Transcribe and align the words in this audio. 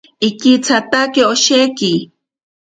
Ikitsatake 0.27 1.21
osheki. 1.33 1.93